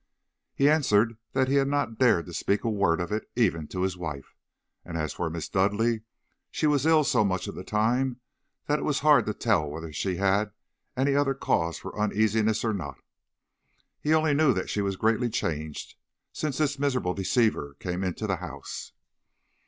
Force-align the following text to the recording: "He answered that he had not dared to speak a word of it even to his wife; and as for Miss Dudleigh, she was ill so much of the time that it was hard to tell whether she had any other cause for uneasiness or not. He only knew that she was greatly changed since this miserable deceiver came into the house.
"He 0.55 0.67
answered 0.67 1.17
that 1.33 1.47
he 1.47 1.53
had 1.57 1.67
not 1.67 1.99
dared 1.99 2.25
to 2.25 2.33
speak 2.33 2.63
a 2.63 2.71
word 2.71 2.99
of 2.99 3.11
it 3.11 3.29
even 3.35 3.67
to 3.67 3.83
his 3.83 3.95
wife; 3.95 4.35
and 4.83 4.97
as 4.97 5.13
for 5.13 5.29
Miss 5.29 5.47
Dudleigh, 5.47 5.99
she 6.49 6.65
was 6.65 6.87
ill 6.87 7.03
so 7.03 7.23
much 7.23 7.47
of 7.47 7.53
the 7.53 7.63
time 7.63 8.19
that 8.65 8.79
it 8.79 8.81
was 8.81 9.01
hard 9.01 9.27
to 9.27 9.33
tell 9.35 9.69
whether 9.69 9.93
she 9.93 10.15
had 10.15 10.53
any 10.97 11.13
other 11.13 11.35
cause 11.35 11.77
for 11.77 11.95
uneasiness 11.95 12.65
or 12.65 12.73
not. 12.73 12.97
He 13.99 14.11
only 14.11 14.33
knew 14.33 14.55
that 14.55 14.71
she 14.71 14.81
was 14.81 14.95
greatly 14.95 15.29
changed 15.29 15.93
since 16.33 16.57
this 16.57 16.79
miserable 16.79 17.13
deceiver 17.13 17.75
came 17.79 18.03
into 18.03 18.25
the 18.25 18.37
house. 18.37 18.93